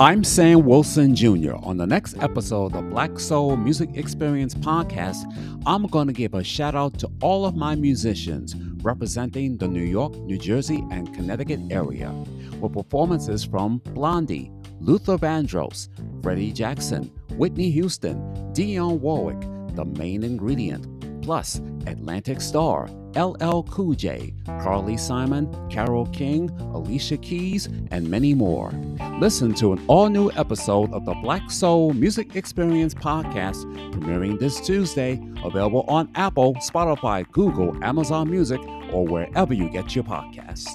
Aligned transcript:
I'm 0.00 0.24
Sam 0.24 0.64
Wilson 0.64 1.14
Jr. 1.14 1.56
On 1.56 1.76
the 1.76 1.86
next 1.86 2.16
episode 2.22 2.74
of 2.74 2.88
Black 2.88 3.20
Soul 3.20 3.58
Music 3.58 3.90
Experience 3.92 4.54
podcast, 4.54 5.30
I'm 5.66 5.86
going 5.88 6.06
to 6.06 6.14
give 6.14 6.32
a 6.32 6.42
shout 6.42 6.74
out 6.74 6.98
to 7.00 7.10
all 7.20 7.44
of 7.44 7.54
my 7.54 7.74
musicians 7.74 8.56
representing 8.82 9.58
the 9.58 9.68
New 9.68 9.82
York, 9.82 10.16
New 10.20 10.38
Jersey, 10.38 10.82
and 10.90 11.14
Connecticut 11.14 11.60
area, 11.70 12.10
with 12.62 12.72
performances 12.72 13.44
from 13.44 13.76
Blondie, 13.92 14.50
Luther 14.80 15.18
Vandross, 15.18 15.90
Freddie 16.22 16.52
Jackson, 16.52 17.12
Whitney 17.32 17.70
Houston, 17.70 18.16
Dionne 18.54 19.00
Warwick, 19.00 19.42
The 19.76 19.84
Main 19.84 20.24
Ingredient, 20.24 21.20
plus 21.20 21.58
Atlantic 21.86 22.40
Starr, 22.40 22.88
LL 23.16 23.62
Cool 23.64 23.94
J, 23.94 24.32
Carly 24.46 24.96
Simon, 24.96 25.48
Carole 25.70 26.06
King, 26.06 26.50
Alicia 26.74 27.16
Keys, 27.18 27.66
and 27.90 28.08
many 28.08 28.34
more. 28.34 28.72
Listen 29.18 29.54
to 29.54 29.72
an 29.72 29.84
all 29.86 30.08
new 30.08 30.30
episode 30.32 30.92
of 30.92 31.04
the 31.04 31.14
Black 31.14 31.50
Soul 31.50 31.92
Music 31.92 32.36
Experience 32.36 32.94
podcast 32.94 33.64
premiering 33.92 34.38
this 34.38 34.60
Tuesday, 34.60 35.20
available 35.44 35.84
on 35.88 36.08
Apple, 36.14 36.54
Spotify, 36.56 37.30
Google, 37.32 37.76
Amazon 37.84 38.30
Music, 38.30 38.60
or 38.92 39.06
wherever 39.06 39.54
you 39.54 39.68
get 39.70 39.94
your 39.94 40.04
podcast. 40.04 40.66